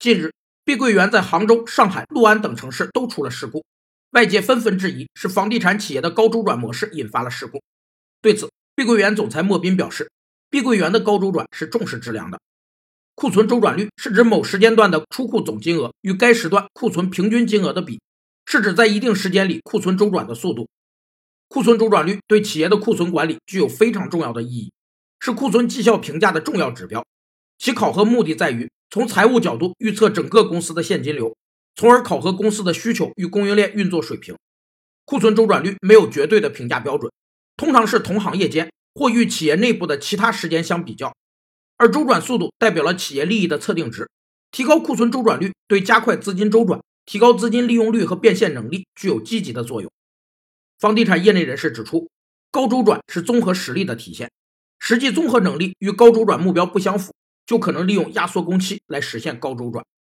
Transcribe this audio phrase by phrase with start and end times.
[0.00, 0.32] 近日，
[0.64, 3.62] 碧桂园在杭州、上海、六安等城市都出了事故，
[4.12, 7.62] 外界纷纷质疑是房地产企业的高周转模式引发了事故。
[8.22, 10.10] 对此，碧桂园总裁莫斌表示，
[10.48, 12.40] 碧桂园的高周转是重视质量的。
[13.14, 18.00] 库存周转率是指某时间段的出库总金额与该时段库存平均金额的比，
[18.46, 20.66] 是指在一定时间里库存周转的速度。
[21.48, 24.72] 库存周转率对企业的库存管理具有非常重要的意义，
[25.18, 27.04] 是库存绩效评价的重要指标。
[27.58, 31.36] 其考核目的在于从财务角度预测整个公司的现金流，
[31.76, 34.36] 从而考核公司的需求与供应链运作水平。
[35.04, 37.12] 库存周转率没有绝对的评价标准，
[37.56, 41.14] 通常是同行业间或与企业内部的其他时间相比较。
[41.76, 44.10] 而周转速度代表了企业利益的测定值，
[44.50, 49.88] 提高库存周转率对加快资金周转、提高资金利用率和变现能力具有积极的作用。
[50.80, 52.10] 房地产业内人士指出，
[52.50, 54.32] 高周转是综合实力的体现，
[54.80, 57.14] 实际综合能力与高周转目标不相符，
[57.50, 59.84] 就可能利用压缩工期来实现高周转。